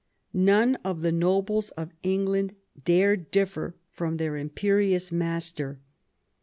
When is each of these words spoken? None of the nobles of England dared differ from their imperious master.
None 0.33 0.77
of 0.83 1.03
the 1.03 1.11
nobles 1.11 1.69
of 1.77 1.93
England 2.01 2.55
dared 2.85 3.29
differ 3.29 3.75
from 3.91 4.17
their 4.17 4.35
imperious 4.35 5.11
master. 5.11 5.79